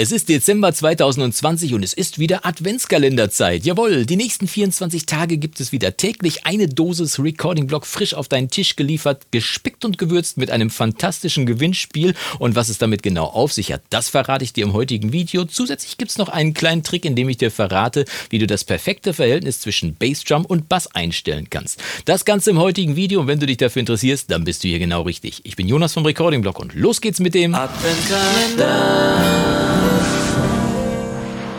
[0.00, 3.66] Es ist Dezember 2020 und es ist wieder Adventskalenderzeit.
[3.66, 8.28] Jawohl, die nächsten 24 Tage gibt es wieder täglich eine Dosis Recording Block frisch auf
[8.28, 12.14] deinen Tisch geliefert, gespickt und gewürzt mit einem fantastischen Gewinnspiel.
[12.38, 15.44] Und was es damit genau auf sich hat, das verrate ich dir im heutigen Video.
[15.44, 18.62] Zusätzlich gibt es noch einen kleinen Trick, in dem ich dir verrate, wie du das
[18.62, 21.80] perfekte Verhältnis zwischen Bassdrum und Bass einstellen kannst.
[22.04, 24.78] Das Ganze im heutigen Video und wenn du dich dafür interessierst, dann bist du hier
[24.78, 25.40] genau richtig.
[25.42, 29.67] Ich bin Jonas vom Recording Block und los geht's mit dem Adventkalender.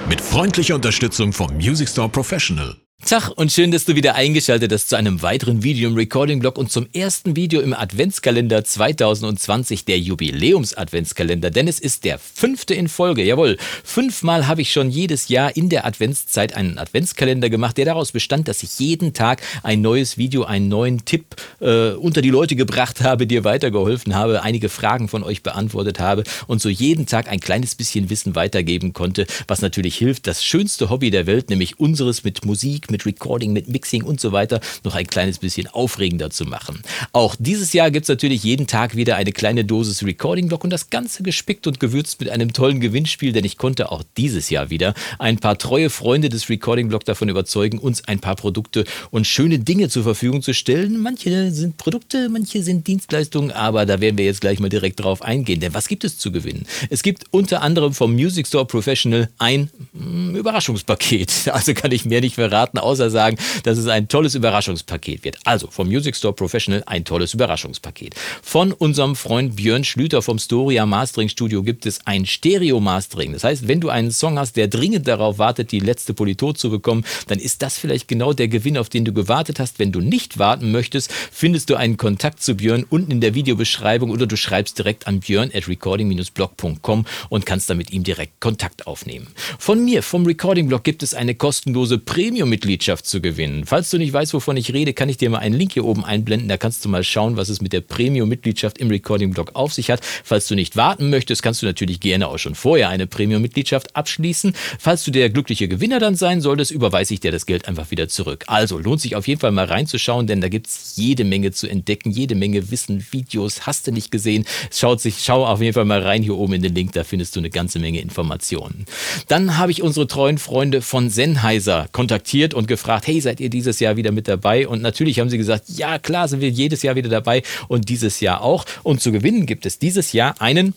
[0.09, 2.75] Mit freundlicher Unterstützung vom Music Store Professional.
[3.05, 6.71] Tag und schön, dass du wieder eingeschaltet hast zu einem weiteren Video im Recording-Blog und
[6.71, 13.23] zum ersten Video im Adventskalender 2020, der Jubiläums-Adventskalender, denn es ist der fünfte in Folge.
[13.23, 18.11] Jawohl, fünfmal habe ich schon jedes Jahr in der Adventszeit einen Adventskalender gemacht, der daraus
[18.11, 22.55] bestand, dass ich jeden Tag ein neues Video, einen neuen Tipp äh, unter die Leute
[22.55, 27.27] gebracht habe, dir weitergeholfen habe, einige Fragen von euch beantwortet habe und so jeden Tag
[27.27, 31.79] ein kleines bisschen Wissen weitergeben konnte, was natürlich hilft, das schönste Hobby der Welt, nämlich
[31.79, 36.29] unseres mit Musik, mit Recording, mit Mixing und so weiter noch ein kleines bisschen aufregender
[36.29, 36.81] zu machen.
[37.11, 40.89] Auch dieses Jahr gibt es natürlich jeden Tag wieder eine kleine Dosis Recording-Block und das
[40.89, 44.93] Ganze gespickt und gewürzt mit einem tollen Gewinnspiel, denn ich konnte auch dieses Jahr wieder
[45.17, 49.89] ein paar treue Freunde des Recording-Block davon überzeugen, uns ein paar Produkte und schöne Dinge
[49.89, 51.01] zur Verfügung zu stellen.
[51.01, 55.21] Manche sind Produkte, manche sind Dienstleistungen, aber da werden wir jetzt gleich mal direkt drauf
[55.21, 55.59] eingehen.
[55.59, 56.65] Denn was gibt es zu gewinnen?
[56.89, 61.31] Es gibt unter anderem vom Music Store Professional ein mm, Überraschungspaket.
[61.59, 65.37] Also kann ich mehr nicht verraten, außer sagen, dass es ein tolles Überraschungspaket wird.
[65.43, 68.15] Also vom Music Store Professional ein tolles Überraschungspaket.
[68.41, 73.33] Von unserem Freund Björn Schlüter vom Storia Mastering Studio gibt es ein Stereo Mastering.
[73.33, 76.69] Das heißt, wenn du einen Song hast, der dringend darauf wartet, die letzte Politur zu
[76.69, 79.79] bekommen, dann ist das vielleicht genau der Gewinn, auf den du gewartet hast.
[79.79, 84.09] Wenn du nicht warten möchtest, findest du einen Kontakt zu Björn unten in der Videobeschreibung
[84.09, 88.87] oder du schreibst direkt an björn at recording-blog.com und kannst dann mit ihm direkt Kontakt
[88.87, 89.27] aufnehmen.
[89.57, 93.65] Von mir, vom Recording Blog, gibt es eine kostenlose Premium-Mitgliedschaft Mitgliedschaft zu gewinnen.
[93.65, 96.05] Falls du nicht weißt, wovon ich rede, kann ich dir mal einen Link hier oben
[96.05, 96.47] einblenden.
[96.47, 100.01] Da kannst du mal schauen, was es mit der Premium-Mitgliedschaft im Recording-Blog auf sich hat.
[100.23, 104.53] Falls du nicht warten möchtest, kannst du natürlich gerne auch schon vorher eine Premium-Mitgliedschaft abschließen.
[104.77, 108.07] Falls du der glückliche Gewinner dann sein solltest, überweise ich dir das Geld einfach wieder
[108.07, 108.45] zurück.
[108.45, 111.67] Also lohnt sich auf jeden Fall mal reinzuschauen, denn da gibt es jede Menge zu
[111.67, 114.45] entdecken, jede Menge Wissen, Videos, hast du nicht gesehen.
[114.71, 117.35] Schaut sich, schau auf jeden Fall mal rein hier oben in den Link, da findest
[117.35, 118.85] du eine ganze Menge Informationen.
[119.27, 123.79] Dann habe ich unsere treuen Freunde von Sennheiser kontaktiert und gefragt, hey, seid ihr dieses
[123.79, 124.67] Jahr wieder mit dabei?
[124.67, 128.19] Und natürlich haben sie gesagt, ja klar, sind wir jedes Jahr wieder dabei und dieses
[128.19, 128.65] Jahr auch.
[128.83, 130.73] Und zu gewinnen gibt es dieses Jahr einen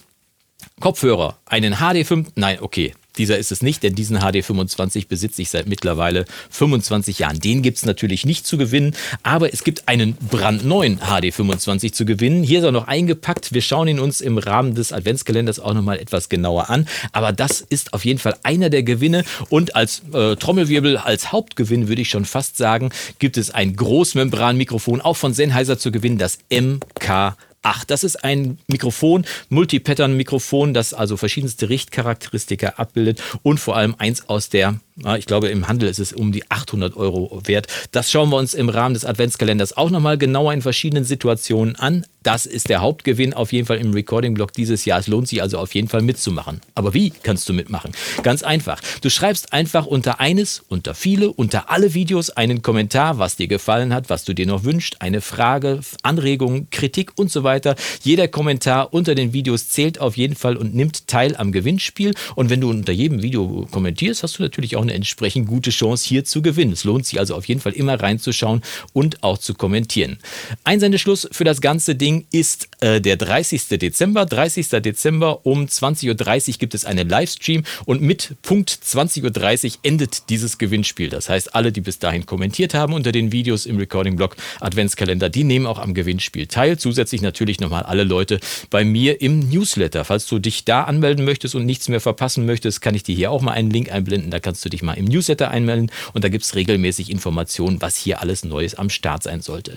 [0.81, 5.67] Kopfhörer, einen HD5, nein, okay, dieser ist es nicht, denn diesen HD25 besitze ich seit
[5.67, 7.39] mittlerweile 25 Jahren.
[7.41, 12.43] Den gibt es natürlich nicht zu gewinnen, aber es gibt einen brandneuen HD25 zu gewinnen.
[12.43, 13.53] Hier ist er noch eingepackt.
[13.53, 16.89] Wir schauen ihn uns im Rahmen des Adventskalenders auch nochmal etwas genauer an.
[17.13, 19.25] Aber das ist auf jeden Fall einer der Gewinne.
[19.51, 25.03] Und als äh, Trommelwirbel, als Hauptgewinn würde ich schon fast sagen, gibt es ein Großmembranmikrofon,
[25.03, 31.17] auch von Sennheiser zu gewinnen, das MK Ach, das ist ein Mikrofon, Multipattern-Mikrofon, das also
[31.17, 34.81] verschiedenste Richtcharakteristika abbildet und vor allem eins aus der
[35.19, 37.67] ich glaube, im Handel ist es um die 800 Euro wert.
[37.93, 42.05] Das schauen wir uns im Rahmen des Adventskalenders auch nochmal genauer in verschiedenen Situationen an.
[42.23, 45.01] Das ist der Hauptgewinn auf jeden Fall im Recording-Blog dieses Jahr.
[45.01, 46.61] Es lohnt sich also auf jeden Fall mitzumachen.
[46.75, 47.93] Aber wie kannst du mitmachen?
[48.23, 48.81] Ganz einfach.
[49.01, 53.93] Du schreibst einfach unter eines, unter viele, unter alle Videos einen Kommentar, was dir gefallen
[53.93, 57.75] hat, was du dir noch wünschst, eine Frage, Anregung, Kritik und so weiter.
[58.03, 62.15] Jeder Kommentar unter den Videos zählt auf jeden Fall und nimmt teil am Gewinnspiel.
[62.37, 65.71] Und wenn du unter jedem Video kommentierst, hast du natürlich auch auch eine entsprechend gute
[65.71, 66.73] Chance hier zu gewinnen.
[66.73, 68.63] Es lohnt sich also auf jeden Fall immer reinzuschauen
[68.93, 70.19] und auch zu kommentieren.
[70.65, 73.69] Einsendeschluss für das ganze Ding ist äh, der 30.
[73.79, 74.27] Dezember.
[74.27, 74.69] 30.
[74.69, 80.59] Dezember um 20.30 Uhr gibt es einen Livestream und mit Punkt 20.30 Uhr endet dieses
[80.59, 81.09] Gewinnspiel.
[81.09, 85.45] Das heißt, alle, die bis dahin kommentiert haben unter den Videos im Recording-Blog Adventskalender, die
[85.45, 86.79] nehmen auch am Gewinnspiel teil.
[86.79, 90.05] Zusätzlich natürlich nochmal alle Leute bei mir im Newsletter.
[90.05, 93.31] Falls du dich da anmelden möchtest und nichts mehr verpassen möchtest, kann ich dir hier
[93.31, 94.31] auch mal einen Link einblenden.
[94.31, 97.97] Da kannst du dich mal im Newsletter einmelden und da gibt es regelmäßig Informationen, was
[97.97, 99.77] hier alles Neues am Start sein sollte.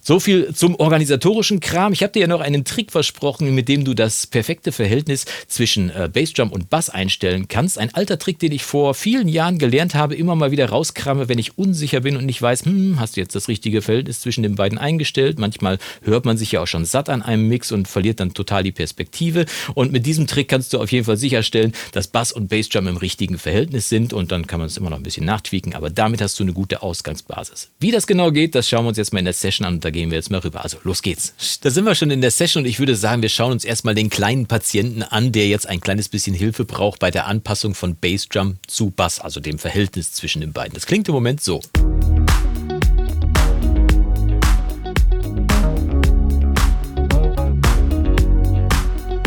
[0.00, 1.92] So viel zum organisatorischen Kram.
[1.92, 5.90] Ich habe dir ja noch einen Trick versprochen, mit dem du das perfekte Verhältnis zwischen
[5.90, 7.78] äh, Bassdrum und Bass einstellen kannst.
[7.78, 11.38] Ein alter Trick, den ich vor vielen Jahren gelernt habe, immer mal wieder rauskrame, wenn
[11.38, 14.56] ich unsicher bin und nicht weiß, hm, hast du jetzt das richtige Verhältnis zwischen den
[14.56, 15.38] beiden eingestellt?
[15.38, 18.62] Manchmal hört man sich ja auch schon satt an einem Mix und verliert dann total
[18.62, 19.46] die Perspektive.
[19.74, 22.96] Und mit diesem Trick kannst du auf jeden Fall sicherstellen, dass Bass und Bassdrum im
[22.96, 26.20] richtigen Verhältnis sind und dann kann man es immer noch ein bisschen nachtweaken, aber damit
[26.20, 27.70] hast du eine gute Ausgangsbasis.
[27.78, 29.84] Wie das genau geht, das schauen wir uns jetzt mal in der Session an und
[29.84, 30.64] da gehen wir jetzt mal rüber.
[30.64, 31.34] Also los geht's.
[31.60, 33.94] Da sind wir schon in der Session und ich würde sagen, wir schauen uns erstmal
[33.94, 37.94] den kleinen Patienten an, der jetzt ein kleines bisschen Hilfe braucht bei der Anpassung von
[37.94, 40.74] Bassdrum zu Bass, also dem Verhältnis zwischen den beiden.
[40.74, 41.60] Das klingt im Moment so.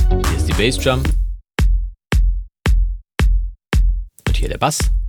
[0.10, 1.04] Hier ist die Bassdrum.
[4.53, 5.05] Und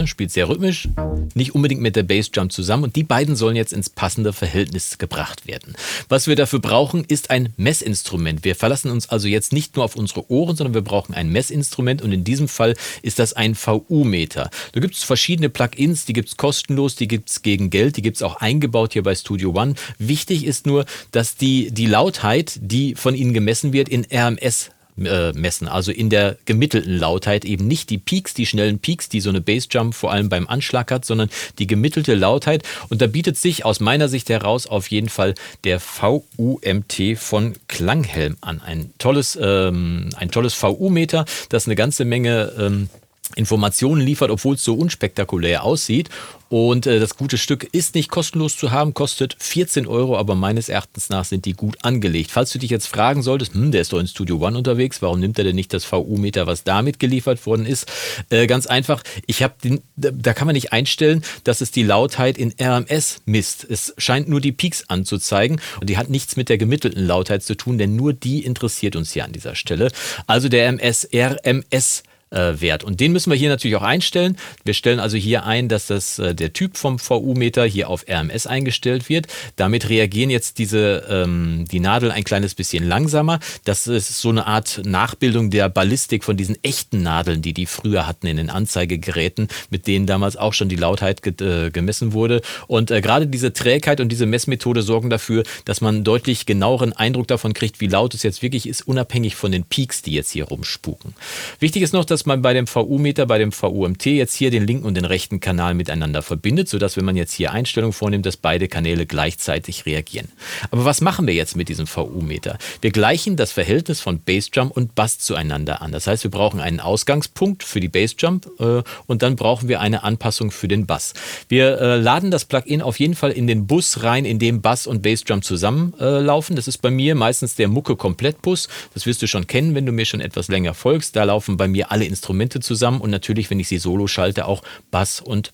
[0.00, 0.88] Ne, spielt sehr rhythmisch,
[1.34, 5.46] nicht unbedingt mit der Bassjump zusammen und die beiden sollen jetzt ins passende Verhältnis gebracht
[5.46, 5.74] werden.
[6.08, 8.42] Was wir dafür brauchen, ist ein Messinstrument.
[8.42, 12.00] Wir verlassen uns also jetzt nicht nur auf unsere Ohren, sondern wir brauchen ein Messinstrument
[12.00, 14.48] und in diesem Fall ist das ein VU-Meter.
[14.72, 18.02] Da gibt es verschiedene Plugins, die gibt es kostenlos, die gibt es gegen Geld, die
[18.02, 19.74] gibt es auch eingebaut hier bei Studio One.
[19.98, 24.70] Wichtig ist nur, dass die, die Lautheit, die von Ihnen gemessen wird, in RMS
[25.06, 25.68] äh, messen.
[25.68, 29.40] Also in der gemittelten Lautheit eben nicht die Peaks, die schnellen Peaks, die so eine
[29.40, 32.62] Bassjump vor allem beim Anschlag hat, sondern die gemittelte Lautheit.
[32.88, 38.36] Und da bietet sich aus meiner Sicht heraus auf jeden Fall der VUMT von Klanghelm
[38.40, 38.60] an.
[38.60, 42.88] Ein tolles, ähm, ein tolles VU-Meter, das eine ganze Menge ähm,
[43.36, 46.10] Informationen liefert, obwohl es so unspektakulär aussieht.
[46.50, 50.68] Und äh, das gute Stück ist nicht kostenlos zu haben, kostet 14 Euro, aber meines
[50.68, 52.32] Erachtens nach sind die gut angelegt.
[52.32, 55.20] Falls du dich jetzt fragen solltest, hm, der ist doch in Studio One unterwegs, warum
[55.20, 57.86] nimmt er denn nicht das VU-Meter, was damit geliefert worden ist?
[58.30, 62.36] Äh, ganz einfach, ich habe den, da kann man nicht einstellen, dass es die Lautheit
[62.36, 63.64] in RMS misst.
[63.70, 67.56] Es scheint nur die Peaks anzuzeigen und die hat nichts mit der gemittelten Lautheit zu
[67.56, 69.92] tun, denn nur die interessiert uns hier an dieser Stelle.
[70.26, 72.84] Also der MS, RMS äh, Wert.
[72.84, 74.36] Und den müssen wir hier natürlich auch einstellen.
[74.64, 78.46] Wir stellen also hier ein, dass das, äh, der Typ vom VU-Meter hier auf RMS
[78.46, 79.26] eingestellt wird.
[79.56, 83.40] Damit reagieren jetzt diese, ähm, die Nadel ein kleines bisschen langsamer.
[83.64, 88.06] Das ist so eine Art Nachbildung der Ballistik von diesen echten Nadeln, die die früher
[88.06, 92.42] hatten in den Anzeigegeräten, mit denen damals auch schon die Lautheit ge äh, gemessen wurde.
[92.66, 97.28] Und äh, gerade diese Trägheit und diese Messmethode sorgen dafür, dass man deutlich genaueren Eindruck
[97.28, 100.44] davon kriegt, wie laut es jetzt wirklich ist, unabhängig von den Peaks, die jetzt hier
[100.44, 101.14] rumspuken.
[101.58, 104.66] Wichtig ist noch, dass dass man bei dem VU-Meter, bei dem VUMT jetzt hier den
[104.66, 108.36] linken und den rechten Kanal miteinander verbindet, sodass, wenn man jetzt hier Einstellungen vornimmt, dass
[108.36, 110.28] beide Kanäle gleichzeitig reagieren.
[110.70, 112.58] Aber was machen wir jetzt mit diesem VU-Meter?
[112.82, 115.92] Wir gleichen das Verhältnis von Bassjump und Bass zueinander an.
[115.92, 120.02] Das heißt, wir brauchen einen Ausgangspunkt für die Bassjump äh, und dann brauchen wir eine
[120.02, 121.14] Anpassung für den Bass.
[121.48, 124.86] Wir äh, laden das Plugin auf jeden Fall in den Bus rein, in dem Bass
[124.86, 126.52] und Bassjump zusammenlaufen.
[126.52, 128.68] Äh, das ist bei mir meistens der Mucke-Komplettbus.
[128.92, 131.16] Das wirst du schon kennen, wenn du mir schon etwas länger folgst.
[131.16, 134.62] Da laufen bei mir alle Instrumente zusammen und natürlich, wenn ich sie solo schalte, auch
[134.90, 135.52] Bass und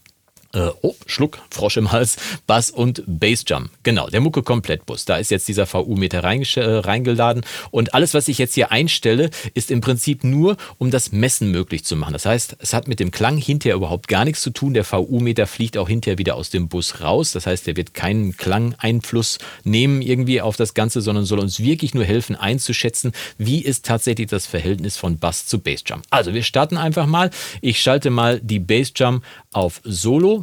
[0.54, 2.16] äh, oh, Schluck, Frosch im Hals,
[2.46, 3.70] Bass und Bassjump.
[3.82, 5.04] Genau, der Mucke Komplettbus.
[5.04, 7.44] Da ist jetzt dieser VU-Meter äh, reingeladen.
[7.70, 11.84] Und alles, was ich jetzt hier einstelle, ist im Prinzip nur, um das Messen möglich
[11.84, 12.12] zu machen.
[12.12, 14.74] Das heißt, es hat mit dem Klang hinterher überhaupt gar nichts zu tun.
[14.74, 17.32] Der VU-Meter fliegt auch hinterher wieder aus dem Bus raus.
[17.32, 21.94] Das heißt, der wird keinen Klangeinfluss nehmen irgendwie auf das Ganze, sondern soll uns wirklich
[21.94, 26.04] nur helfen einzuschätzen, wie ist tatsächlich das Verhältnis von Bass zu Bassjump.
[26.10, 27.30] Also wir starten einfach mal.
[27.60, 30.42] Ich schalte mal die Bassjump auf Solo.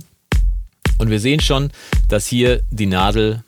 [0.97, 1.71] Und wir sehen schon,
[2.09, 3.43] dass hier die Nadel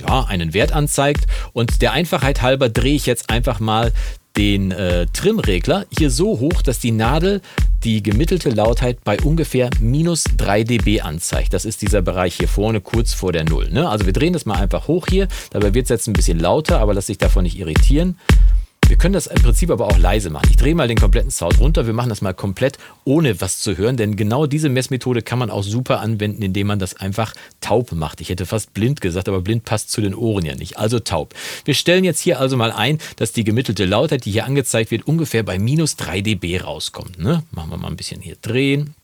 [0.00, 1.26] ja, einen Wert anzeigt.
[1.52, 3.92] Und der Einfachheit halber drehe ich jetzt einfach mal
[4.36, 7.40] den äh, Trimregler hier so hoch, dass die Nadel
[7.84, 11.52] die gemittelte Lautheit bei ungefähr minus 3 dB anzeigt.
[11.52, 13.70] Das ist dieser Bereich hier vorne kurz vor der Null.
[13.70, 13.88] Ne?
[13.88, 15.28] Also wir drehen das mal einfach hoch hier.
[15.50, 18.18] Dabei wird es jetzt ein bisschen lauter, aber lass dich davon nicht irritieren.
[18.86, 20.48] Wir können das im Prinzip aber auch leise machen.
[20.50, 21.86] Ich drehe mal den kompletten Sound runter.
[21.86, 25.50] Wir machen das mal komplett ohne was zu hören, denn genau diese Messmethode kann man
[25.50, 28.20] auch super anwenden, indem man das einfach taub macht.
[28.20, 30.78] Ich hätte fast blind gesagt, aber blind passt zu den Ohren ja nicht.
[30.78, 31.34] Also taub.
[31.64, 35.06] Wir stellen jetzt hier also mal ein, dass die gemittelte Lautheit, die hier angezeigt wird,
[35.06, 37.18] ungefähr bei minus 3 dB rauskommt.
[37.18, 37.42] Ne?
[37.52, 38.94] Machen wir mal ein bisschen hier drehen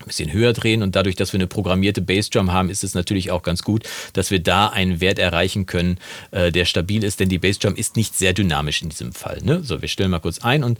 [0.00, 3.30] ein bisschen höher drehen und dadurch, dass wir eine programmierte Bassdrum haben, ist es natürlich
[3.30, 5.98] auch ganz gut, dass wir da einen Wert erreichen können,
[6.30, 9.38] äh, der stabil ist, denn die Bassdrum ist nicht sehr dynamisch in diesem Fall.
[9.42, 9.62] Ne?
[9.62, 10.78] So, wir stellen mal kurz ein und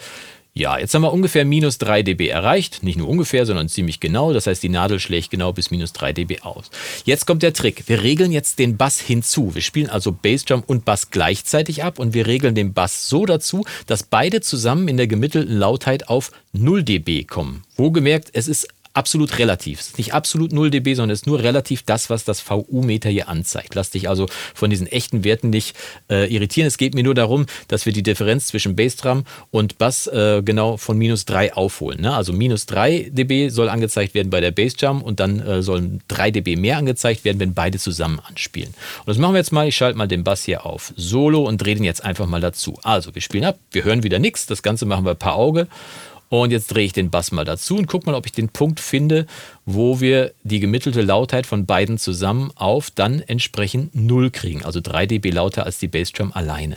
[0.58, 2.82] ja, jetzt haben wir ungefähr minus 3 dB erreicht.
[2.82, 4.32] Nicht nur ungefähr, sondern ziemlich genau.
[4.32, 6.70] Das heißt, die Nadel schlägt genau bis minus 3 dB aus.
[7.04, 7.84] Jetzt kommt der Trick.
[7.86, 9.54] Wir regeln jetzt den Bass hinzu.
[9.54, 13.64] Wir spielen also Bassdrum und Bass gleichzeitig ab und wir regeln den Bass so dazu,
[13.86, 17.62] dass beide zusammen in der gemittelten Lautheit auf 0 dB kommen.
[17.76, 19.80] Wohlgemerkt, es ist absolut relativ.
[19.80, 23.10] Es ist nicht absolut 0 dB, sondern es ist nur relativ das, was das VU-Meter
[23.10, 23.74] hier anzeigt.
[23.74, 25.76] Lass dich also von diesen echten Werten nicht
[26.10, 26.66] äh, irritieren.
[26.66, 30.76] Es geht mir nur darum, dass wir die Differenz zwischen Bassdrum und Bass äh, genau
[30.76, 32.00] von minus 3 aufholen.
[32.00, 32.14] Ne?
[32.14, 36.30] Also minus 3 dB soll angezeigt werden bei der Bassdrum und dann äh, sollen 3
[36.30, 38.74] dB mehr angezeigt werden, wenn beide zusammen anspielen.
[39.00, 39.68] Und das machen wir jetzt mal.
[39.68, 42.78] Ich schalte mal den Bass hier auf Solo und drehe den jetzt einfach mal dazu.
[42.82, 44.46] Also wir spielen ab, wir hören wieder nichts.
[44.46, 45.68] Das Ganze machen wir per Auge.
[46.28, 48.80] Und jetzt drehe ich den Bass mal dazu und gucke mal, ob ich den Punkt
[48.80, 49.26] finde,
[49.64, 54.64] wo wir die gemittelte Lautheit von beiden zusammen auf dann entsprechend 0 kriegen.
[54.64, 56.76] Also 3 dB lauter als die Bassdrum alleine.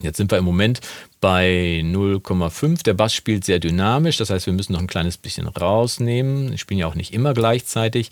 [0.00, 0.80] Jetzt sind wir im Moment
[1.20, 2.82] bei 0,5.
[2.82, 6.50] Der Bass spielt sehr dynamisch, das heißt, wir müssen noch ein kleines bisschen rausnehmen.
[6.50, 8.10] Wir spielen ja auch nicht immer gleichzeitig.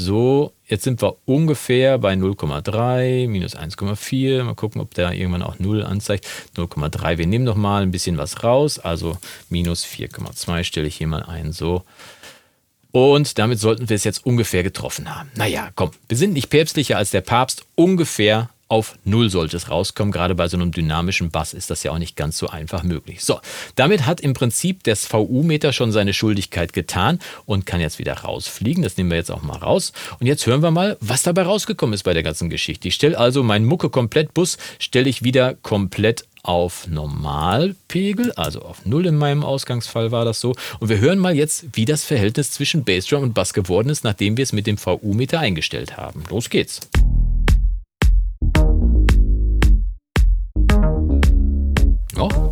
[0.00, 4.44] So, jetzt sind wir ungefähr bei 0,3, minus 1,4.
[4.44, 6.24] Mal gucken, ob der irgendwann auch 0 anzeigt.
[6.56, 7.18] 0,3.
[7.18, 8.78] Wir nehmen noch mal ein bisschen was raus.
[8.78, 9.18] Also
[9.50, 11.50] minus 4,2 stelle ich hier mal ein.
[11.50, 11.82] So.
[12.92, 15.32] Und damit sollten wir es jetzt ungefähr getroffen haben.
[15.34, 17.64] Naja, komm, wir sind nicht päpstlicher als der Papst.
[17.74, 20.12] Ungefähr auf Null sollte es rauskommen.
[20.12, 23.24] Gerade bei so einem dynamischen Bass ist das ja auch nicht ganz so einfach möglich.
[23.24, 23.40] So,
[23.74, 28.82] damit hat im Prinzip das VU-Meter schon seine Schuldigkeit getan und kann jetzt wieder rausfliegen.
[28.82, 29.92] Das nehmen wir jetzt auch mal raus.
[30.20, 32.88] Und jetzt hören wir mal, was dabei rausgekommen ist bei der ganzen Geschichte.
[32.88, 39.16] Ich stelle also meinen Mucke-Komplett-Bus, stelle ich wieder komplett auf Normalpegel, also auf Null in
[39.16, 40.54] meinem Ausgangsfall war das so.
[40.78, 44.36] Und wir hören mal jetzt, wie das Verhältnis zwischen Bassdrum und Bass geworden ist, nachdem
[44.36, 46.24] wir es mit dem VU-Meter eingestellt haben.
[46.30, 46.80] Los geht's.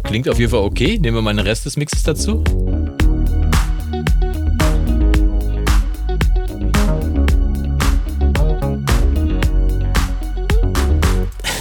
[0.06, 0.98] Klingt auf jeden Fall okay.
[0.98, 2.42] Nehmen wir mal den Rest des Mixes dazu.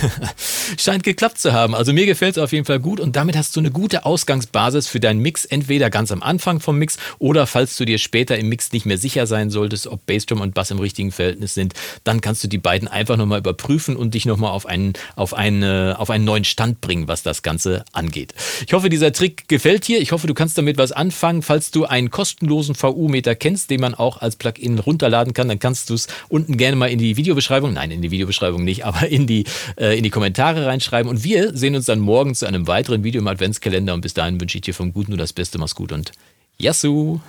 [0.78, 1.76] scheint geklappt zu haben.
[1.76, 4.88] Also mir gefällt es auf jeden Fall gut und damit hast du eine gute Ausgangsbasis
[4.88, 8.50] für deinen Mix, entweder ganz am Anfang vom Mix oder falls du dir später im
[8.50, 12.22] Mix nicht mehr sicher sein solltest, ob Bassdrum und Bass im richtigen Verhältnis sind, dann
[12.22, 16.10] kannst du die beiden einfach nochmal überprüfen und dich nochmal auf einen, auf, eine, auf
[16.10, 18.34] einen neuen Stand bringen, was das Ganze angeht.
[18.66, 20.02] Ich hoffe, dieser Trick gefällt dir.
[20.02, 21.42] Ich hoffe, du kannst damit was anfangen.
[21.42, 25.90] Falls du einen kostenlosen VU-Meter kennst, den man auch als Plugin runterladen kann, dann kannst
[25.90, 29.28] du es unten gerne mal in die Videobeschreibung, nein, in die Videobeschreibung nicht, aber in
[29.28, 29.46] die,
[29.78, 30.10] äh, in die
[30.56, 31.10] Kommentare reinschreiben.
[31.10, 33.94] Und wir sehen uns dann morgen zu einem weiteren Video im Adventskalender.
[33.94, 35.58] Und bis dahin wünsche ich dir vom Guten nur das Beste.
[35.58, 36.12] Mach's gut und
[36.58, 37.20] Yassou!